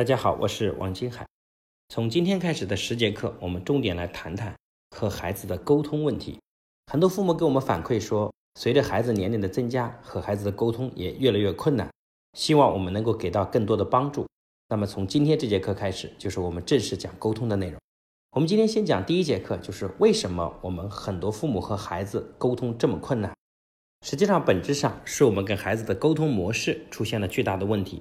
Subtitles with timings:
[0.00, 1.26] 大家好，我是王金海。
[1.90, 4.54] 从今天开始的十节课，我们重点来谈谈
[4.96, 6.38] 和孩子的沟通问题。
[6.86, 11.90] 很多父母给我们反馈说，随着孩子年龄的增加，和孩子的沟通也越来越困难，
[12.32, 14.26] 希望我们能够给到更多的帮助。
[14.70, 17.78] 那么从今天这节课开始，就是我们正式讲沟通的内容。
[18.30, 23.34] 我们今天先讲第一节课，就是为什么我们很多父母和孩子沟通这么困难。
[24.00, 28.00] 实际上，本质上是我们跟孩子的沟通模式出现了巨大的问题。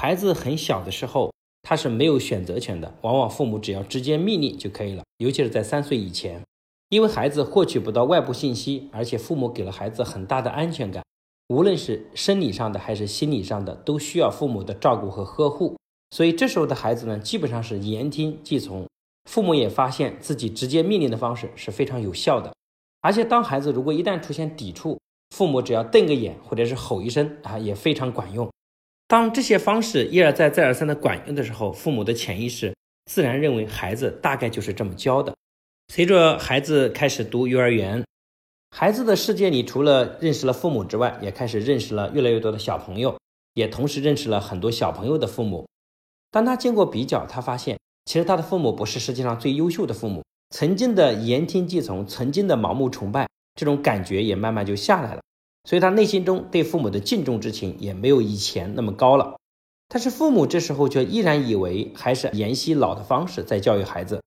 [0.00, 1.30] 孩子很小的时候，
[1.60, 5.04] 他是没有选择权的，往往父母只要直接命令就可以了。
[5.18, 6.42] 尤其是在三岁以前，
[6.88, 11.04] 因为孩子获取不到外部信息，而且父母给了孩子很大的安全感，
[11.48, 15.76] 无论是生理上的还是心理上的，都需要父母的照顾和呵护。
[16.12, 18.86] 所以这时候的孩子呢，基本上是言听计从。
[19.28, 22.54] 父母也发现自己直接命令的方式是非常有效的，
[23.02, 24.98] 而且当孩子如果一旦出现抵触，
[25.36, 28.50] 父母只要瞪个眼或者是吼一声啊，也非常管用。
[29.10, 32.72] 当这些方式一而再、再而三的管用的时候，父母的潜意识
[33.06, 35.34] 自然认为孩子大概就是这么教的。
[35.88, 38.04] 随着孩子开始读幼儿园，
[38.70, 43.18] 孩子的世界里除了认识了父母之外，也开始认识了越来越多的小朋友，
[43.54, 45.66] 也同时认识了很多小朋友的父母。
[46.30, 55.20] 当他经过比较，他发现其实他的父母不是世界上最优秀的父母，曾经的言听计从，曾经的盲目崇拜，这种感觉也慢慢就下来了。
[55.64, 59.36] 所以他内心中对父母的敬重之情也没有以前那么高了，
[59.88, 64.22] 但是父母这时候却依然以为还是沿袭老的方式在教育孩子，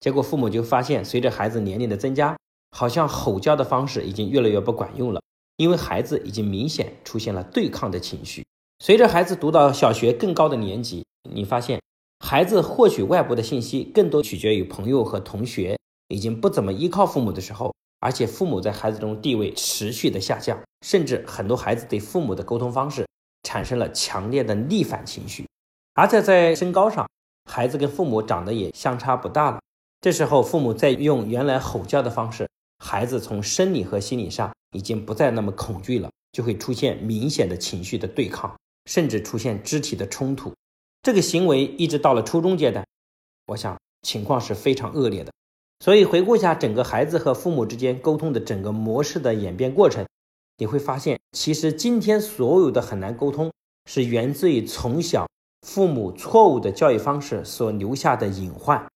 [0.00, 2.36] 结果父母就发现，随着孩子年龄的增加，
[2.70, 5.20] 好像吼叫的方式已经越来越不管用了，
[5.56, 8.44] 因为孩子已经明显出现了对抗的情绪。
[8.78, 11.80] 随着孩子读到小学更高的年级，你发现
[12.20, 15.78] 孩子获取外部的信息更多取决于朋友和同学，
[16.08, 17.74] 已经不怎么依靠父母的时候。
[18.06, 23.04] 而且父母在孩子中地位持续的下降，甚至很多孩子对父母的沟通方式
[23.42, 25.44] 产生了强烈的逆反情绪。
[25.92, 27.04] 而且在身高上，
[27.50, 29.58] 孩子跟父母长得也相差不大了。
[30.00, 38.56] 这时候父母在用原来吼叫的方式，孩子从生理和心理上已经不再那么恐惧了，就会出现明显的情绪的对抗，
[38.88, 40.54] 甚至出现肢体的冲突。
[41.02, 42.86] 这个行为一直到了初中阶段，
[43.46, 45.32] 我想情况是非常恶劣的。
[45.78, 50.06] 所以回顾一下整个孩子和父母之间沟通的整个模式的演变过程，
[50.56, 53.52] 你会发现，其实今天所有的很难沟通，
[53.84, 55.28] 是源自于从小
[55.66, 58.86] 父母错误的教育方式所留下的隐患。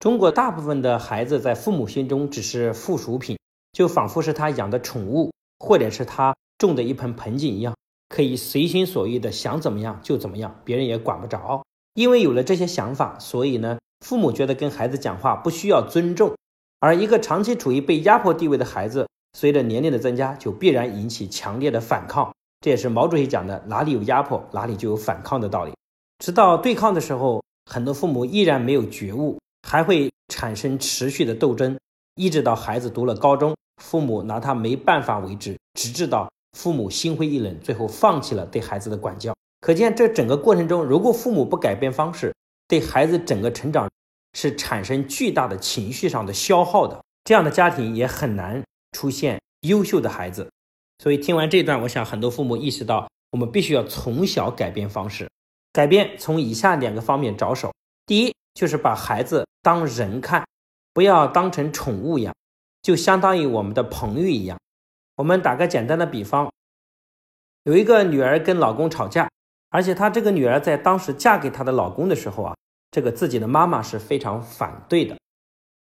[0.00, 3.38] 中国大部分的孩子在父母心中只是附属品，
[3.72, 7.74] 就仿佛是他养的宠物，或者是他种的一盆盆景一样，
[8.08, 11.62] 可以随心所欲的想怎么样就怎么样，别人也管不着。
[11.92, 13.78] 因为有了这些想法，所以呢。
[14.04, 16.36] 父母觉得跟孩子讲话不需要尊重，
[16.78, 22.30] 而一个长期处于被压迫地位的孩子，随着年龄的增加，就必然引起强烈的反抗。
[22.60, 25.72] 这也是毛主席讲的“哪里有压迫，哪里就有反抗”的道理。
[26.18, 31.78] 直到对抗的时候，很多父母依然没有觉悟，还会产生持续的斗争，
[32.14, 39.34] 一直到孩子读了高中，父母拿他没办法为止，直至到父母心灰意冷，最后放弃了对孩子的管教。
[39.62, 42.34] 可见这整个过程中，如果父母不改变方式，
[42.68, 43.88] 对孩子整个成长
[44.34, 48.62] 是产生巨大的情绪上的消耗的，这样的家庭也很难
[48.92, 50.50] 出现优秀的孩子。
[50.98, 55.30] 所以听完这段，我想很多父母意识到，我们必须要从小改变方式，
[55.72, 57.72] 改变从以下两个方面着手。
[58.06, 60.44] 第一，就是把孩子当人看，
[60.92, 62.34] 不要当成宠物养，
[62.82, 64.58] 就相当于我们的朋友一样。
[65.16, 66.50] 我们打个简单的比方，
[67.62, 69.28] 有一个女儿跟老公吵架。
[69.70, 72.54] 而且她这个女儿在当时嫁给她的老公的时候啊，
[72.94, 75.16] 这个自己的妈妈是非常反对的。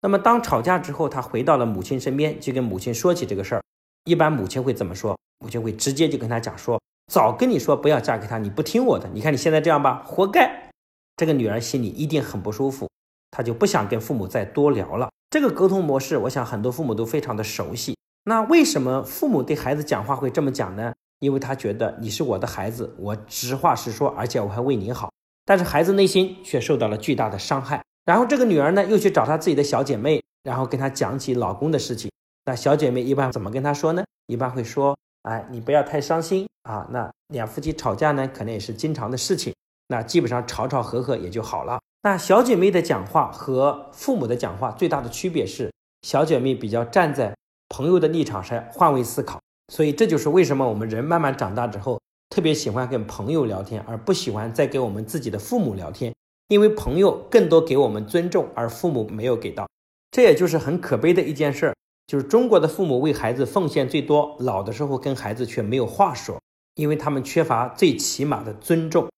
[0.00, 3.62] 那么当吵架之后，她回到了母亲身边，就跟母亲说起这个事儿。
[4.04, 5.14] 一般母亲会怎么说？
[5.40, 6.80] 母亲会直接就跟她讲说
[7.12, 9.06] ：“早跟你说不要嫁给他，你不听我的。
[9.12, 10.70] 你看你现在这样吧，活该。”
[11.14, 12.88] 这个女儿心里一定很不舒服，
[13.32, 15.10] 她就不想跟父母再多聊了。
[15.28, 17.94] 这个沟通模式，我想很多父母都非常的熟悉。
[18.24, 20.94] 那为什么父母对孩子讲话会这么讲呢？
[21.18, 25.10] 因为他觉得你是我的孩子，我实话实说，而且我还为你好。
[25.44, 27.82] 但是孩子内心却受到了巨大的伤害。
[28.04, 32.10] 然后这个女儿呢，又去找她自己的小姐妹，然后跟她讲起老公的事情。
[32.44, 34.04] 那小姐妹一般怎么跟她说呢？
[34.26, 34.96] 一般会说
[35.28, 39.54] ：“哎，你不要太伤心啊。”那两夫妻吵架呢，可能也是经常的事情。
[39.88, 41.78] 那基本上吵吵和和也就好了。
[42.02, 45.70] 那小姐妹的讲话和父母的讲话最大的区别是，
[46.02, 47.34] 小姐妹比较站在
[47.68, 49.40] 朋友的立场上换位思考。
[49.72, 51.98] 所以这就是为什么我们人慢慢长大之后，
[52.28, 56.12] 特别喜欢跟朋友聊天，而不喜欢再给我们自己的父母聊天，
[56.48, 59.68] 因为朋友更多给我们尊重，而父母没有给到。
[60.10, 61.74] 这也就是很可悲的一件事儿，
[62.06, 66.40] 就是中国的父母为孩子奉献最多，老的时候跟孩子却没有话说，
[66.74, 69.08] 因为他们缺乏最起码的尊重。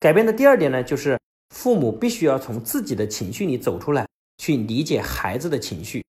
[0.00, 1.18] 改变的第二点呢，就是
[1.54, 4.06] 父母必须要从自己的情绪里走出来，
[4.38, 6.04] 去理解孩子的情绪。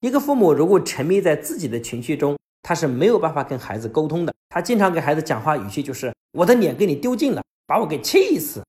[0.00, 4.34] 一个父母如果沉迷在自己的情绪中，他是没有办法跟孩子沟通的。
[4.48, 8.60] 他经常给孩子讲话语气就是“我的脸给你丢尽了，把我给气死”。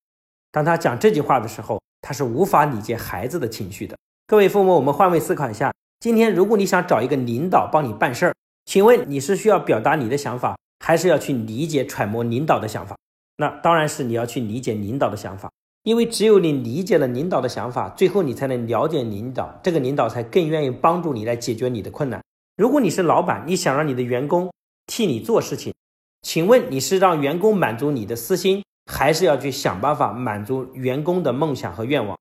[0.54, 3.98] 当他讲这句话的时候，他是无法理解孩子的情绪的。
[4.28, 8.36] 各位父母，我们换位思考一下，今天如果你想找一个领导帮你办事儿，
[8.66, 10.56] 请问你是需要表达你的想法，
[10.86, 12.96] 还是要去理解揣摩领导的想法？
[13.38, 15.50] 那当然是你要去理解领导的想法，
[15.82, 22.22] 因为只有你理解了领导的想法，最后你才能了解领导，这个领导才更愿意帮助你来解决你的困难。
[22.58, 24.52] 如果你是老板，你想让你的员工
[24.88, 25.76] 替你做事情，
[26.24, 32.18] 请问你是让员工满足你的私心，还是要去想办法满足员工的梦想和愿望？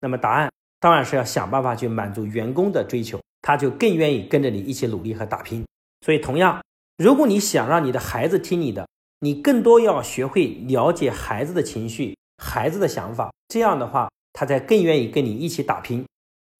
[0.00, 0.48] 那么答案
[0.78, 5.66] 当然是要想办法去满足员工的追求，他就更愿意跟着你一起努力和打拼。
[6.06, 6.62] 所以，同样，
[6.96, 8.86] 如果你想让你的孩子听你的，
[9.18, 16.06] 你更多要学会了解孩子的情绪、孩子的想法，这样的话，他才更愿意跟你一起打拼，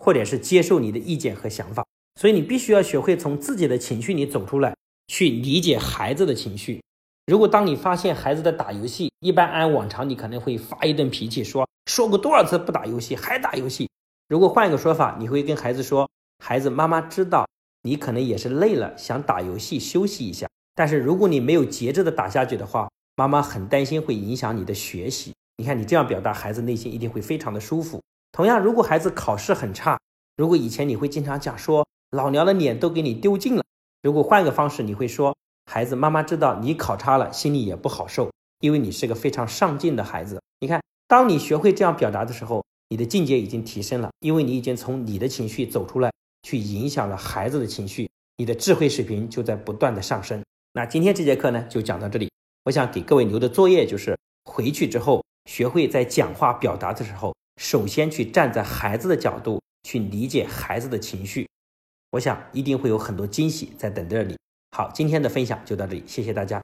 [0.01, 1.85] 或者是接受你的意见和想法。
[2.21, 4.77] 所以，你必须要学会从自己的情绪里走出来，
[5.07, 6.83] 去理解孩子的情绪。
[7.25, 13.89] 如果当你发现孩子在打游戏，一般按往常你可能会发一顿脾气，说说过多少次不打游戏还打游戏。
[14.29, 16.07] 如果换一个说法，你会跟孩子说
[16.45, 17.49] ：“孩子，妈妈知道
[17.85, 20.47] 你可能也是累了，想打游戏休息一下。”
[20.77, 25.33] 但是如果你没有节制的打下去的话，妈妈很担心会影响你的学习。
[25.57, 28.03] 你看你这样表达，孩子内心一定会非常的舒服。
[28.31, 29.99] 同样，如果孩子考试很差，
[30.37, 33.63] 如果以前你会经常讲说老娘的脸都给你丢尽了，
[34.03, 35.37] 如果换个方式，你会说
[35.67, 40.43] 孩子，妈妈知道你考差了，心里也不好受，因为你是个非常上进的孩子。
[40.59, 46.11] 你看，当你学会这样表达的时候，你的境界已经提升了，因为你已经从你的情绪走出来，
[46.43, 50.43] 去影响了孩子的情绪，你的智慧水平就在不断的上升。
[50.73, 52.29] 那今天这节课呢，就讲到这里。
[52.65, 61.49] 我想给各位留的作业就是，回去之后学会在讲话表达的时候，首先去站在孩子的角度去理解孩子的情绪。
[62.13, 64.37] 我想一定会有很多惊喜在等着你。
[64.77, 66.61] 好，今天的分享就到这里，谢谢大家。